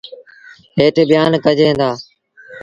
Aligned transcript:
هيٺ 0.77 0.95
بيآن 1.09 1.31
ڪجين 1.45 1.73
دآ۔ 1.79 1.89